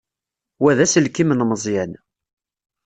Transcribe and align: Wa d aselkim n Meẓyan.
Wa 0.61 0.71
d 0.77 0.79
aselkim 0.85 1.29
n 1.33 1.41
Meẓyan. 1.49 1.93